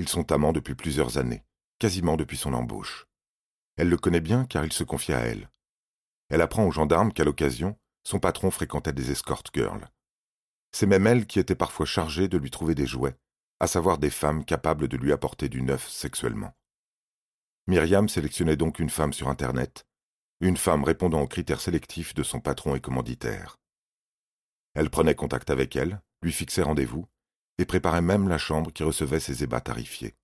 Ils 0.00 0.08
sont 0.08 0.32
amants 0.32 0.54
depuis 0.54 0.74
plusieurs 0.74 1.18
années, 1.18 1.44
quasiment 1.78 2.16
depuis 2.16 2.38
son 2.38 2.54
embauche. 2.54 3.06
Elle 3.76 3.90
le 3.90 3.98
connaît 3.98 4.22
bien 4.22 4.46
car 4.46 4.64
il 4.64 4.72
se 4.72 4.82
confie 4.82 5.12
à 5.12 5.18
elle. 5.18 5.50
Elle 6.30 6.40
apprend 6.40 6.64
aux 6.64 6.70
gendarmes 6.70 7.12
qu'à 7.12 7.22
l'occasion, 7.22 7.78
son 8.02 8.18
patron 8.18 8.50
fréquentait 8.50 8.94
des 8.94 9.10
escort 9.10 9.42
girls. 9.52 9.90
C'est 10.72 10.86
même 10.86 11.06
elle 11.06 11.26
qui 11.26 11.38
était 11.38 11.54
parfois 11.54 11.84
chargée 11.84 12.28
de 12.28 12.38
lui 12.38 12.50
trouver 12.50 12.74
des 12.74 12.86
jouets, 12.86 13.18
à 13.60 13.66
savoir 13.66 13.98
des 13.98 14.08
femmes 14.08 14.46
capables 14.46 14.88
de 14.88 14.96
lui 14.96 15.12
apporter 15.12 15.50
du 15.50 15.60
neuf 15.60 15.86
sexuellement. 15.90 16.56
Myriam 17.66 18.08
sélectionnait 18.08 18.56
donc 18.56 18.78
une 18.78 18.88
femme 18.88 19.12
sur 19.12 19.28
Internet, 19.28 19.84
une 20.40 20.56
femme 20.56 20.82
répondant 20.82 21.20
aux 21.20 21.28
critères 21.28 21.60
sélectifs 21.60 22.14
de 22.14 22.22
son 22.22 22.40
patron 22.40 22.74
et 22.74 22.80
commanditaire. 22.80 23.58
Elle 24.72 24.88
prenait 24.88 25.14
contact 25.14 25.50
avec 25.50 25.76
elle, 25.76 26.00
lui 26.22 26.32
fixait 26.32 26.62
rendez-vous 26.62 27.06
et 27.60 27.66
préparait 27.66 28.00
même 28.00 28.26
la 28.26 28.38
chambre 28.38 28.72
qui 28.72 28.82
recevait 28.82 29.20
ses 29.20 29.44
ébats 29.44 29.60
tarifiés. 29.60 30.14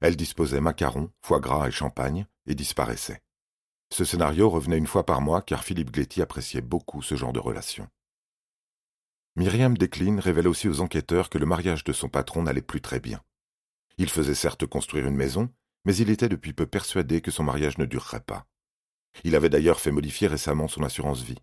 Elle 0.00 0.14
disposait 0.14 0.60
macarons, 0.60 1.10
foie 1.20 1.40
gras 1.40 1.66
et 1.66 1.72
champagne 1.72 2.26
et 2.46 2.54
disparaissait. 2.54 3.20
Ce 3.92 4.04
scénario 4.04 4.48
revenait 4.48 4.78
une 4.78 4.86
fois 4.86 5.04
par 5.04 5.20
mois 5.20 5.42
car 5.42 5.64
Philippe 5.64 5.90
Gléty 5.90 6.22
appréciait 6.22 6.60
beaucoup 6.60 7.02
ce 7.02 7.16
genre 7.16 7.32
de 7.32 7.40
relation. 7.40 7.88
Myriam 9.34 9.76
Décline 9.76 10.20
révèle 10.20 10.46
aussi 10.46 10.68
aux 10.68 10.80
enquêteurs 10.80 11.30
que 11.30 11.38
le 11.38 11.46
mariage 11.46 11.82
de 11.82 11.92
son 11.92 12.08
patron 12.08 12.44
n'allait 12.44 12.62
plus 12.62 12.80
très 12.80 13.00
bien. 13.00 13.20
Il 13.98 14.08
faisait 14.08 14.34
certes 14.34 14.66
construire 14.66 15.06
une 15.06 15.16
maison, 15.16 15.50
mais 15.84 15.96
il 15.96 16.10
était 16.10 16.28
depuis 16.28 16.52
peu 16.52 16.66
persuadé 16.66 17.20
que 17.20 17.32
son 17.32 17.42
mariage 17.42 17.78
ne 17.78 17.86
durerait 17.86 18.20
pas. 18.20 18.46
Il 19.24 19.34
avait 19.34 19.48
d'ailleurs 19.50 19.80
fait 19.80 19.90
modifier 19.90 20.28
récemment 20.28 20.68
son 20.68 20.84
assurance 20.84 21.22
vie. 21.22 21.42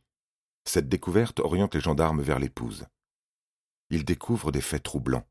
Cette 0.63 0.87
découverte 0.87 1.41
oriente 1.41 1.75
les 1.75 1.81
gendarmes 1.81 2.21
vers 2.21 2.39
l'épouse. 2.39 2.85
Il 3.93 4.05
découvre 4.05 4.51
des 4.51 4.59
faits 4.59 4.81
troublants, 4.81 5.27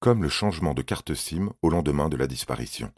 comme 0.00 0.22
le 0.22 0.30
changement 0.30 0.72
de 0.72 0.80
carte 0.80 1.12
SIM 1.12 1.52
au 1.60 1.68
lendemain 1.68 2.08
de 2.08 2.16
la 2.16 2.26
disparition. 2.26 2.90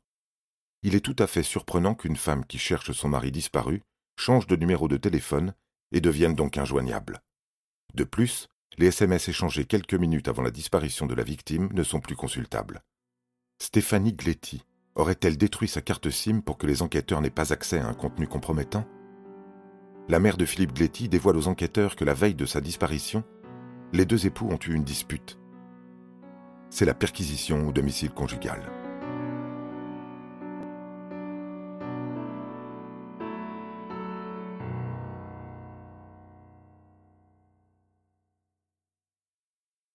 Il 0.84 0.94
est 0.94 1.00
tout 1.00 1.16
à 1.18 1.26
fait 1.26 1.42
surprenant 1.42 1.96
qu'une 1.96 2.14
femme 2.14 2.46
qui 2.46 2.56
cherche 2.56 2.92
son 2.92 3.08
mari 3.08 3.32
disparu 3.32 3.82
change 4.16 4.46
de 4.46 4.54
numéro 4.54 4.86
de 4.86 4.96
téléphone 4.96 5.54
et 5.90 6.00
devienne 6.00 6.36
donc 6.36 6.56
injoignable. 6.56 7.20
De 7.94 8.04
plus, 8.04 8.46
les 8.78 8.86
SMS 8.86 9.28
échangés 9.28 9.64
quelques 9.64 9.94
minutes 9.94 10.28
avant 10.28 10.42
la 10.42 10.52
disparition 10.52 11.06
de 11.06 11.16
la 11.16 11.24
victime 11.24 11.68
ne 11.72 11.82
sont 11.82 11.98
plus 11.98 12.14
consultables. 12.14 12.80
Stéphanie 13.60 14.12
Gletti 14.12 14.62
aurait-elle 14.94 15.36
détruit 15.36 15.66
sa 15.66 15.80
carte 15.80 16.10
SIM 16.10 16.42
pour 16.42 16.58
que 16.58 16.68
les 16.68 16.82
enquêteurs 16.82 17.22
n'aient 17.22 17.30
pas 17.30 17.52
accès 17.52 17.80
à 17.80 17.88
un 17.88 17.94
contenu 17.94 18.28
compromettant? 18.28 18.86
La 20.08 20.20
mère 20.20 20.36
de 20.36 20.46
Philippe 20.46 20.74
Gletti 20.74 21.08
dévoile 21.08 21.38
aux 21.38 21.48
enquêteurs 21.48 21.96
que 21.96 22.04
la 22.04 22.14
veille 22.14 22.36
de 22.36 22.46
sa 22.46 22.60
disparition, 22.60 23.24
les 23.92 24.06
deux 24.06 24.26
époux 24.26 24.48
ont 24.48 24.58
eu 24.66 24.74
une 24.74 24.84
dispute. 24.84 25.38
C'est 26.70 26.84
la 26.84 26.94
perquisition 26.94 27.66
au 27.66 27.72
domicile 27.72 28.10
conjugal. 28.10 28.62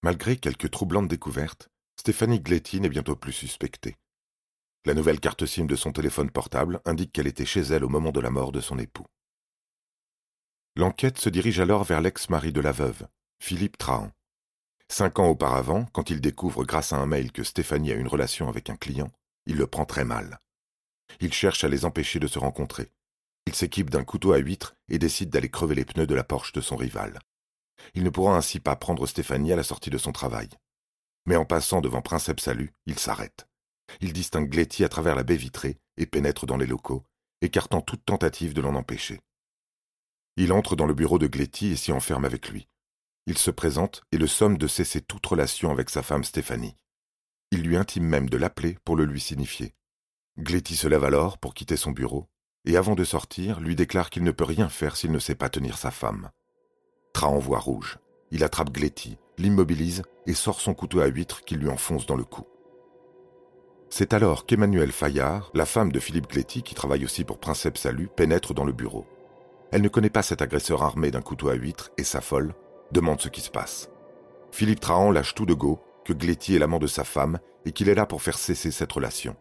Malgré 0.03 0.37
quelques 0.37 0.69
troublantes 0.69 1.07
découvertes, 1.07 1.69
Stéphanie 1.97 2.39
Gletti 2.39 2.79
n'est 2.79 2.89
bientôt 2.89 3.15
plus 3.15 3.31
suspectée. 3.31 3.95
La 4.85 4.93
nouvelle 4.93 5.19
carte 5.19 5.47
SIM 5.47 5.65
de 5.65 5.75
son 5.75 5.93
téléphone 5.93 6.29
portable 6.29 6.79
indique 6.85 7.11
qu'elle 7.11 7.25
était 7.25 7.45
chez 7.45 7.61
elle 7.61 7.83
au 7.83 7.89
moment 7.89 8.11
de 8.11 8.19
la 8.19 8.29
mort 8.29 8.51
de 8.51 8.59
son 8.59 8.77
époux. 8.77 9.07
L'enquête 10.75 11.17
se 11.17 11.29
dirige 11.29 11.59
alors 11.59 11.85
vers 11.85 12.01
l'ex-mari 12.01 12.51
de 12.51 12.61
la 12.61 12.73
veuve, 12.73 13.07
Philippe 13.39 13.77
Trahan. 13.77 14.11
Cinq 14.87 15.19
ans 15.19 15.27
auparavant, 15.27 15.85
quand 15.93 16.09
il 16.09 16.21
découvre 16.21 16.63
grâce 16.63 16.93
à 16.93 16.97
un 16.97 17.05
mail 17.05 17.31
que 17.31 17.43
Stéphanie 17.43 17.91
a 17.91 17.95
une 17.95 18.07
relation 18.07 18.49
avec 18.49 18.69
un 18.69 18.75
client, 18.75 19.11
il 19.45 19.57
le 19.57 19.67
prend 19.67 19.85
très 19.85 20.05
mal. 20.05 20.39
Il 21.19 21.33
cherche 21.33 21.63
à 21.63 21.67
les 21.67 21.85
empêcher 21.85 22.19
de 22.19 22.27
se 22.27 22.39
rencontrer. 22.39 22.91
Il 23.45 23.53
s'équipe 23.53 23.89
d'un 23.89 24.03
couteau 24.03 24.33
à 24.33 24.37
huître 24.37 24.75
et 24.89 24.97
décide 24.97 25.29
d'aller 25.29 25.49
crever 25.49 25.75
les 25.75 25.85
pneus 25.85 26.07
de 26.07 26.15
la 26.15 26.23
Porsche 26.23 26.53
de 26.53 26.61
son 26.61 26.75
rival. 26.75 27.19
Il 27.93 28.03
ne 28.03 28.09
pourra 28.09 28.35
ainsi 28.35 28.59
pas 28.59 28.75
prendre 28.75 29.05
Stéphanie 29.05 29.53
à 29.53 29.55
la 29.55 29.63
sortie 29.63 29.89
de 29.89 29.97
son 29.97 30.11
travail. 30.11 30.49
Mais 31.25 31.35
en 31.35 31.45
passant 31.45 31.81
devant 31.81 32.01
Princeps 32.01 32.43
Salut, 32.43 32.73
il 32.85 32.97
s'arrête. 32.97 33.47
Il 34.01 34.13
distingue 34.13 34.49
Gletty 34.49 34.83
à 34.83 34.89
travers 34.89 35.15
la 35.15 35.23
baie 35.23 35.35
vitrée 35.35 35.77
et 35.97 36.05
pénètre 36.05 36.45
dans 36.45 36.57
les 36.57 36.65
locaux, 36.65 37.03
écartant 37.41 37.81
toute 37.81 38.05
tentative 38.05 38.53
de 38.53 38.61
l'en 38.61 38.75
empêcher. 38.75 39.19
Il 40.37 40.51
entre 40.51 40.75
dans 40.75 40.87
le 40.87 40.93
bureau 40.93 41.19
de 41.19 41.27
Gletty 41.27 41.67
et 41.67 41.75
s'y 41.75 41.91
enferme 41.91 42.25
avec 42.25 42.49
lui. 42.49 42.67
Il 43.27 43.37
se 43.37 43.49
présente 43.49 44.03
et 44.11 44.17
le 44.17 44.27
somme 44.27 44.57
de 44.57 44.67
cesser 44.67 45.01
toute 45.01 45.25
relation 45.25 45.71
avec 45.71 45.89
sa 45.89 46.03
femme 46.03 46.23
Stéphanie. 46.23 46.75
Il 47.51 47.63
lui 47.63 47.75
intime 47.75 48.05
même 48.05 48.29
de 48.29 48.37
l'appeler 48.37 48.77
pour 48.85 48.95
le 48.95 49.05
lui 49.05 49.19
signifier. 49.19 49.73
Gletty 50.37 50.75
se 50.75 50.87
lève 50.87 51.03
alors 51.03 51.37
pour 51.37 51.53
quitter 51.53 51.77
son 51.77 51.91
bureau, 51.91 52.27
et 52.65 52.77
avant 52.77 52.93
de 52.95 53.03
sortir, 53.03 53.59
lui 53.59 53.75
déclare 53.75 54.09
qu'il 54.09 54.23
ne 54.23 54.31
peut 54.31 54.43
rien 54.43 54.69
faire 54.69 54.95
s'il 54.95 55.11
ne 55.11 55.19
sait 55.19 55.35
pas 55.35 55.49
tenir 55.49 55.77
sa 55.77 55.91
femme. 55.91 56.29
Tra 57.13 57.27
en 57.27 57.39
voix 57.39 57.59
rouge. 57.59 57.97
Il 58.31 58.43
attrape 58.43 58.71
Gletty, 58.71 59.17
l'immobilise 59.37 60.03
et 60.27 60.33
sort 60.33 60.59
son 60.59 60.73
couteau 60.73 60.99
à 60.99 61.07
huître 61.07 61.43
qu'il 61.43 61.59
lui 61.59 61.69
enfonce 61.69 62.05
dans 62.05 62.17
le 62.17 62.25
cou. 62.25 62.45
C'est 63.89 64.13
alors 64.13 64.45
qu'Emmanuelle 64.45 64.91
Fayard, 64.91 65.51
la 65.53 65.65
femme 65.65 65.91
de 65.91 65.99
Philippe 65.99 66.29
Gletty, 66.29 66.63
qui 66.63 66.75
travaille 66.75 67.05
aussi 67.05 67.23
pour 67.23 67.39
Princeps 67.39 67.79
Salut, 67.79 68.09
pénètre 68.13 68.53
dans 68.53 68.65
le 68.65 68.73
bureau. 68.73 69.05
Elle 69.71 69.81
ne 69.81 69.87
connaît 69.87 70.09
pas 70.09 70.23
cet 70.23 70.41
agresseur 70.41 70.83
armé 70.83 71.11
d'un 71.11 71.21
couteau 71.21 71.49
à 71.49 71.53
huître 71.53 71.91
et 71.97 72.03
s'affole, 72.03 72.53
demande 72.91 73.21
ce 73.21 73.29
qui 73.29 73.41
se 73.41 73.49
passe. 73.49 73.89
Philippe 74.51 74.79
Trahan 74.79 75.11
lâche 75.11 75.35
tout 75.35 75.45
de 75.45 75.53
go 75.53 75.79
que 76.05 76.13
Gletty 76.13 76.55
est 76.55 76.59
l'amant 76.59 76.79
de 76.79 76.87
sa 76.87 77.03
femme 77.03 77.39
et 77.65 77.71
qu'il 77.71 77.89
est 77.89 77.95
là 77.95 78.05
pour 78.05 78.21
faire 78.21 78.37
cesser 78.37 78.71
cette 78.71 78.91
relation. 78.91 79.35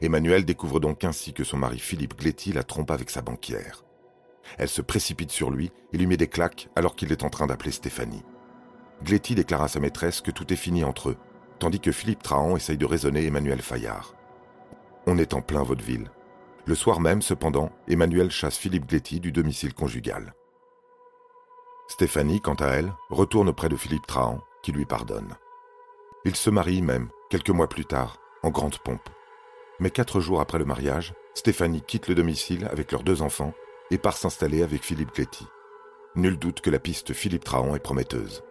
Emmanuel 0.00 0.44
découvre 0.44 0.80
donc 0.80 1.04
ainsi 1.04 1.32
que 1.32 1.44
son 1.44 1.58
mari 1.58 1.78
Philippe 1.78 2.18
Gletty 2.18 2.52
la 2.52 2.64
trompe 2.64 2.90
avec 2.90 3.10
sa 3.10 3.22
banquière. 3.22 3.84
Elle 4.58 4.68
se 4.68 4.82
précipite 4.82 5.30
sur 5.30 5.50
lui 5.50 5.70
et 5.92 5.98
lui 5.98 6.06
met 6.06 6.16
des 6.16 6.26
claques 6.26 6.68
alors 6.74 6.96
qu'il 6.96 7.12
est 7.12 7.22
en 7.22 7.30
train 7.30 7.46
d'appeler 7.46 7.70
Stéphanie. 7.70 8.24
Gletty 9.02 9.34
déclare 9.34 9.62
à 9.62 9.68
sa 9.68 9.80
maîtresse 9.80 10.20
que 10.20 10.30
tout 10.30 10.52
est 10.52 10.56
fini 10.56 10.84
entre 10.84 11.10
eux, 11.10 11.16
tandis 11.58 11.80
que 11.80 11.92
Philippe 11.92 12.22
Trahan 12.22 12.56
essaye 12.56 12.78
de 12.78 12.86
raisonner 12.86 13.24
Emmanuel 13.24 13.62
Fayard. 13.62 14.14
On 15.06 15.18
est 15.18 15.34
en 15.34 15.42
plein 15.42 15.62
vaudeville. 15.62 16.10
Le 16.66 16.74
soir 16.74 16.98
même, 16.98 17.20
cependant, 17.20 17.70
Emmanuel 17.88 18.30
chasse 18.30 18.56
Philippe 18.56 18.86
Gletty 18.86 19.20
du 19.20 19.32
domicile 19.32 19.74
conjugal. 19.74 20.34
Stéphanie, 21.88 22.40
quant 22.40 22.54
à 22.54 22.66
elle, 22.68 22.94
retourne 23.10 23.48
auprès 23.48 23.68
de 23.68 23.76
Philippe 23.76 24.06
Trahan, 24.06 24.40
qui 24.62 24.72
lui 24.72 24.86
pardonne. 24.86 25.36
Ils 26.24 26.36
se 26.36 26.50
marient 26.50 26.82
même, 26.82 27.10
quelques 27.28 27.50
mois 27.50 27.68
plus 27.68 27.84
tard, 27.84 28.18
en 28.42 28.50
grande 28.50 28.78
pompe. 28.78 29.08
Mais 29.80 29.90
quatre 29.90 30.20
jours 30.20 30.40
après 30.40 30.58
le 30.58 30.64
mariage, 30.64 31.14
Stéphanie 31.34 31.82
quitte 31.82 32.08
le 32.08 32.14
domicile 32.14 32.68
avec 32.70 32.92
leurs 32.92 33.02
deux 33.02 33.22
enfants 33.22 33.52
et 33.90 33.98
part 33.98 34.16
s'installer 34.16 34.62
avec 34.62 34.82
Philippe 34.82 35.14
Gletty. 35.14 35.46
Nul 36.14 36.38
doute 36.38 36.60
que 36.60 36.70
la 36.70 36.78
piste 36.78 37.12
Philippe 37.12 37.44
Trahan 37.44 37.74
est 37.74 37.80
prometteuse. 37.80 38.42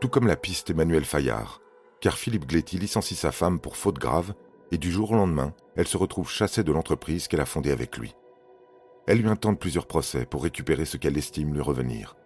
Tout 0.00 0.08
comme 0.08 0.26
la 0.26 0.36
piste 0.36 0.70
Emmanuel 0.70 1.04
Fayard, 1.04 1.60
car 2.00 2.18
Philippe 2.18 2.46
Gletty 2.46 2.78
licencie 2.78 3.16
sa 3.16 3.32
femme 3.32 3.58
pour 3.58 3.76
faute 3.76 3.98
grave 3.98 4.34
et 4.70 4.78
du 4.78 4.92
jour 4.92 5.12
au 5.12 5.14
lendemain, 5.14 5.54
elle 5.74 5.88
se 5.88 5.96
retrouve 5.96 6.30
chassée 6.30 6.62
de 6.62 6.72
l'entreprise 6.72 7.26
qu'elle 7.26 7.40
a 7.40 7.46
fondée 7.46 7.72
avec 7.72 7.96
lui. 7.96 8.14
Elle 9.06 9.18
lui 9.18 9.28
intente 9.28 9.60
plusieurs 9.60 9.86
procès 9.86 10.26
pour 10.26 10.42
récupérer 10.42 10.84
ce 10.84 10.96
qu'elle 10.96 11.16
estime 11.16 11.54
lui 11.54 11.60
revenir, 11.60 12.16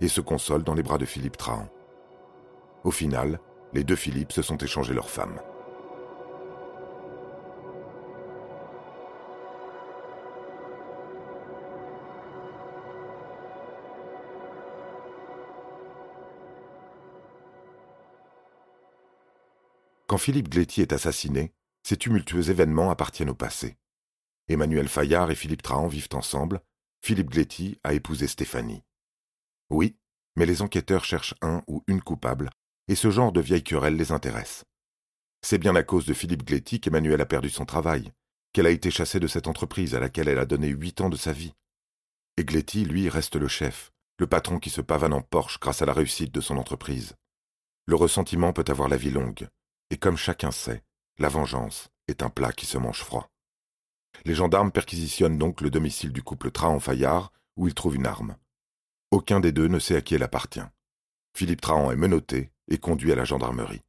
et 0.00 0.08
se 0.08 0.20
console 0.20 0.62
dans 0.62 0.74
les 0.74 0.82
bras 0.82 0.98
de 0.98 1.06
Philippe 1.06 1.38
Trahan. 1.38 1.68
Au 2.84 2.90
final, 2.90 3.40
les 3.72 3.82
deux 3.82 3.96
Philippe 3.96 4.32
se 4.32 4.42
sont 4.42 4.58
échangés 4.58 4.92
leurs 4.92 5.08
femmes. 5.08 5.40
Quand 20.06 20.18
Philippe 20.18 20.50
Gletty 20.50 20.82
est 20.82 20.92
assassiné, 20.92 21.54
ces 21.82 21.96
tumultueux 21.96 22.50
événements 22.50 22.90
appartiennent 22.90 23.30
au 23.30 23.34
passé. 23.34 23.78
Emmanuel 24.48 24.88
Fayard 24.88 25.30
et 25.30 25.34
Philippe 25.34 25.62
Trahan 25.62 25.88
vivent 25.88 26.08
ensemble. 26.12 26.60
Philippe 27.04 27.30
Gletty 27.30 27.78
a 27.84 27.94
épousé 27.94 28.26
Stéphanie. 28.26 28.82
Oui, 29.70 29.96
mais 30.36 30.46
les 30.46 30.62
enquêteurs 30.62 31.04
cherchent 31.04 31.34
un 31.42 31.62
ou 31.66 31.82
une 31.86 32.02
coupable, 32.02 32.50
et 32.88 32.94
ce 32.94 33.10
genre 33.10 33.32
de 33.32 33.40
vieille 33.40 33.64
querelle 33.64 33.96
les 33.96 34.12
intéresse. 34.12 34.64
C'est 35.42 35.58
bien 35.58 35.74
à 35.74 35.82
cause 35.82 36.06
de 36.06 36.14
Philippe 36.14 36.44
Gletty 36.44 36.80
qu'Emmanuel 36.80 37.20
a 37.20 37.26
perdu 37.26 37.50
son 37.50 37.64
travail, 37.64 38.12
qu'elle 38.52 38.66
a 38.66 38.70
été 38.70 38.90
chassée 38.90 39.18
de 39.18 39.26
cette 39.26 39.48
entreprise 39.48 39.94
à 39.94 40.00
laquelle 40.00 40.28
elle 40.28 40.38
a 40.38 40.46
donné 40.46 40.68
huit 40.68 41.00
ans 41.00 41.08
de 41.08 41.16
sa 41.16 41.32
vie. 41.32 41.54
Et 42.36 42.44
Gletty, 42.44 42.84
lui, 42.84 43.08
reste 43.08 43.36
le 43.36 43.48
chef, 43.48 43.92
le 44.18 44.26
patron 44.26 44.58
qui 44.58 44.70
se 44.70 44.80
pavane 44.80 45.12
en 45.12 45.22
Porsche 45.22 45.58
grâce 45.58 45.82
à 45.82 45.86
la 45.86 45.92
réussite 45.92 46.32
de 46.32 46.40
son 46.40 46.56
entreprise. 46.56 47.16
Le 47.86 47.96
ressentiment 47.96 48.52
peut 48.52 48.64
avoir 48.68 48.88
la 48.88 48.96
vie 48.96 49.10
longue, 49.10 49.48
et 49.90 49.96
comme 49.96 50.16
chacun 50.16 50.52
sait, 50.52 50.84
la 51.18 51.28
vengeance 51.28 51.90
est 52.06 52.22
un 52.22 52.30
plat 52.30 52.52
qui 52.52 52.66
se 52.66 52.78
mange 52.78 53.02
froid. 53.02 53.31
Les 54.24 54.34
gendarmes 54.34 54.72
perquisitionnent 54.72 55.38
donc 55.38 55.60
le 55.60 55.70
domicile 55.70 56.12
du 56.12 56.22
couple 56.22 56.50
Trahan-Fayard, 56.50 57.32
où 57.56 57.66
ils 57.66 57.74
trouvent 57.74 57.96
une 57.96 58.06
arme. 58.06 58.36
Aucun 59.10 59.40
des 59.40 59.52
deux 59.52 59.68
ne 59.68 59.78
sait 59.78 59.96
à 59.96 60.00
qui 60.00 60.14
elle 60.14 60.22
appartient. 60.22 60.60
Philippe 61.34 61.60
Trahan 61.60 61.90
est 61.90 61.96
menotté 61.96 62.52
et 62.68 62.78
conduit 62.78 63.12
à 63.12 63.16
la 63.16 63.24
gendarmerie. 63.24 63.82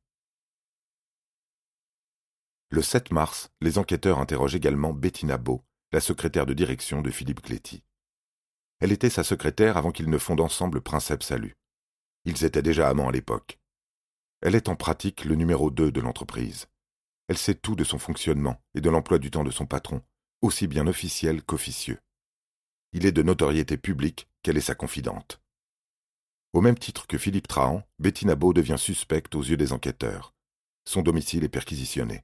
Le 2.69 2.81
7 2.81 3.11
mars, 3.11 3.49
les 3.61 3.77
enquêteurs 3.77 4.19
interrogent 4.19 4.55
également 4.55 4.93
Bettina 4.93 5.37
Beau, 5.37 5.63
la 5.91 5.99
secrétaire 5.99 6.45
de 6.45 6.53
direction 6.53 7.01
de 7.01 7.11
Philippe 7.11 7.43
Gletty. 7.43 7.83
Elle 8.79 8.91
était 8.91 9.11
sa 9.11 9.23
secrétaire 9.23 9.77
avant 9.77 9.91
qu'ils 9.91 10.09
ne 10.09 10.17
fondent 10.17 10.41
ensemble 10.41 10.81
Princeps 10.81 11.25
Salut. 11.25 11.55
Ils 12.25 12.43
étaient 12.43 12.63
déjà 12.63 12.89
amants 12.89 13.09
à 13.09 13.11
l'époque. 13.11 13.59
Elle 14.41 14.55
est 14.55 14.69
en 14.69 14.75
pratique 14.75 15.23
le 15.23 15.35
numéro 15.35 15.69
2 15.69 15.91
de 15.91 16.01
l'entreprise. 16.01 16.67
Elle 17.27 17.37
sait 17.37 17.55
tout 17.55 17.75
de 17.75 17.83
son 17.83 17.99
fonctionnement 17.99 18.61
et 18.73 18.81
de 18.81 18.89
l'emploi 18.89 19.19
du 19.19 19.31
temps 19.31 19.43
de 19.43 19.51
son 19.51 19.65
patron, 19.65 20.01
aussi 20.43 20.67
bien 20.67 20.85
officiel 20.87 21.41
qu'officieux. 21.41 21.99
Il 22.91 23.05
est 23.05 23.13
de 23.13 23.23
notoriété 23.23 23.77
publique 23.77 24.27
qu'elle 24.43 24.57
est 24.57 24.61
sa 24.61 24.75
confidente. 24.75 25.41
Au 26.51 26.59
même 26.59 26.77
titre 26.77 27.07
que 27.07 27.17
Philippe 27.17 27.47
Trahan, 27.47 27.81
Bettina 27.97 28.35
Beau 28.35 28.53
devient 28.53 28.77
suspecte 28.77 29.33
aux 29.35 29.41
yeux 29.41 29.57
des 29.57 29.71
enquêteurs. 29.71 30.35
Son 30.85 31.01
domicile 31.01 31.45
est 31.45 31.49
perquisitionné. 31.49 32.23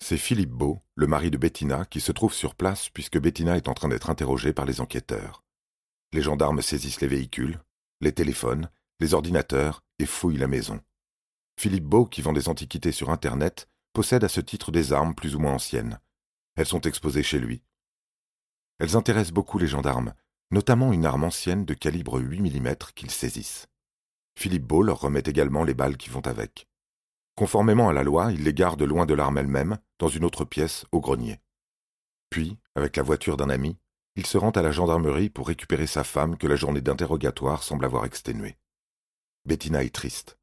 C'est 0.00 0.18
Philippe 0.18 0.50
Beau, 0.50 0.82
le 0.96 1.06
mari 1.06 1.30
de 1.30 1.38
Bettina, 1.38 1.84
qui 1.84 2.00
se 2.00 2.12
trouve 2.12 2.34
sur 2.34 2.56
place 2.56 2.90
puisque 2.90 3.18
Bettina 3.18 3.56
est 3.56 3.68
en 3.68 3.74
train 3.74 3.88
d'être 3.88 4.10
interrogée 4.10 4.52
par 4.52 4.66
les 4.66 4.80
enquêteurs. 4.80 5.44
Les 6.12 6.22
gendarmes 6.22 6.62
saisissent 6.62 7.00
les 7.00 7.08
véhicules, 7.08 7.60
les 8.00 8.12
téléphones, 8.12 8.70
les 8.98 9.14
ordinateurs 9.14 9.82
et 10.00 10.06
fouillent 10.06 10.36
la 10.36 10.48
maison. 10.48 10.80
Philippe 11.58 11.84
Beau, 11.84 12.06
qui 12.06 12.22
vend 12.22 12.32
des 12.32 12.48
antiquités 12.48 12.92
sur 12.92 13.10
Internet, 13.10 13.68
possède 13.92 14.24
à 14.24 14.28
ce 14.28 14.40
titre 14.40 14.72
des 14.72 14.92
armes 14.92 15.14
plus 15.14 15.36
ou 15.36 15.38
moins 15.38 15.54
anciennes. 15.54 16.00
Elles 16.58 16.66
sont 16.66 16.80
exposées 16.80 17.22
chez 17.22 17.38
lui. 17.38 17.62
Elles 18.80 18.96
intéressent 18.96 19.32
beaucoup 19.32 19.58
les 19.58 19.68
gendarmes, 19.68 20.12
notamment 20.50 20.92
une 20.92 21.06
arme 21.06 21.22
ancienne 21.22 21.64
de 21.64 21.72
calibre 21.72 22.20
8 22.20 22.40
mm 22.40 22.74
qu'ils 22.96 23.12
saisissent. 23.12 23.68
Philippe 24.36 24.64
Beau 24.64 24.82
leur 24.82 25.00
remet 25.00 25.22
également 25.24 25.62
les 25.62 25.74
balles 25.74 25.96
qui 25.96 26.10
vont 26.10 26.26
avec. 26.26 26.66
Conformément 27.36 27.88
à 27.88 27.92
la 27.92 28.02
loi, 28.02 28.32
il 28.32 28.42
les 28.42 28.54
garde 28.54 28.82
loin 28.82 29.06
de 29.06 29.14
l'arme 29.14 29.38
elle-même, 29.38 29.78
dans 30.00 30.08
une 30.08 30.24
autre 30.24 30.44
pièce, 30.44 30.84
au 30.90 30.98
grenier. 30.98 31.38
Puis, 32.28 32.58
avec 32.74 32.96
la 32.96 33.04
voiture 33.04 33.36
d'un 33.36 33.50
ami, 33.50 33.78
il 34.16 34.26
se 34.26 34.36
rend 34.36 34.50
à 34.50 34.62
la 34.62 34.72
gendarmerie 34.72 35.30
pour 35.30 35.46
récupérer 35.46 35.86
sa 35.86 36.02
femme 36.02 36.36
que 36.36 36.48
la 36.48 36.56
journée 36.56 36.80
d'interrogatoire 36.80 37.62
semble 37.62 37.84
avoir 37.84 38.04
exténuée. 38.04 38.58
Bettina 39.44 39.84
est 39.84 39.94
triste, 39.94 40.40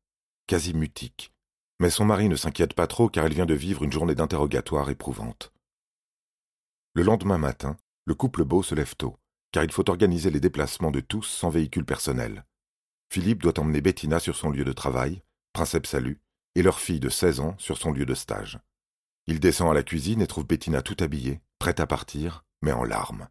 quasi 0.48 0.74
mutique, 0.74 1.34
mais 1.81 1.89
son 1.89 2.05
mari 2.05 2.29
ne 2.29 2.38
s'inquiète 2.38 2.74
pas 2.74 2.88
trop 2.88 3.10
car 3.10 3.25
elle 3.25 3.34
vient 3.34 3.45
de 3.45 3.53
vivre 3.53 3.84
une 3.84 3.91
journée 3.91 4.15
d'interrogatoire 4.15 4.89
éprouvante. 4.89 5.51
Le 6.95 7.03
lendemain 7.03 7.37
matin, 7.37 7.75
le 8.05 8.15
couple 8.15 8.45
Beau 8.45 8.63
se 8.63 8.73
lève 8.73 8.95
tôt, 8.95 9.17
car 9.51 9.65
il 9.65 9.71
faut 9.73 9.89
organiser 9.89 10.29
les 10.29 10.39
déplacements 10.39 10.91
de 10.91 11.01
tous 11.01 11.23
sans 11.23 11.49
véhicule 11.49 11.83
personnel. 11.83 12.45
Philippe 13.11 13.41
doit 13.41 13.59
emmener 13.59 13.81
Bettina 13.81 14.21
sur 14.21 14.37
son 14.37 14.49
lieu 14.49 14.63
de 14.63 14.71
travail, 14.71 15.21
Princeps 15.51 15.89
Salut, 15.89 16.21
et 16.55 16.63
leur 16.63 16.79
fille 16.79 17.01
de 17.01 17.09
16 17.09 17.41
ans 17.41 17.55
sur 17.57 17.77
son 17.77 17.91
lieu 17.91 18.05
de 18.05 18.13
stage. 18.13 18.59
Il 19.27 19.41
descend 19.41 19.69
à 19.69 19.73
la 19.73 19.83
cuisine 19.83 20.21
et 20.21 20.27
trouve 20.27 20.47
Bettina 20.47 20.81
tout 20.81 20.95
habillée, 21.01 21.41
prête 21.59 21.81
à 21.81 21.85
partir, 21.85 22.45
mais 22.61 22.71
en 22.71 22.85
larmes. 22.85 23.27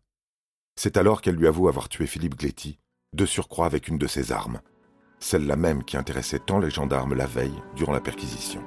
C'est 0.76 0.98
alors 0.98 1.22
qu'elle 1.22 1.36
lui 1.36 1.46
avoue 1.46 1.66
avoir 1.66 1.88
tué 1.88 2.06
Philippe 2.06 2.36
Gléty, 2.36 2.78
de 3.14 3.24
surcroît 3.24 3.64
avec 3.64 3.88
une 3.88 3.96
de 3.96 4.06
ses 4.06 4.30
armes, 4.30 4.60
celle-là 5.20 5.56
même 5.56 5.84
qui 5.84 5.96
intéressait 5.96 6.38
tant 6.38 6.58
les 6.58 6.68
gendarmes 6.70 7.14
la 7.14 7.26
veille 7.26 7.62
durant 7.76 7.92
la 7.92 8.02
perquisition. 8.02 8.62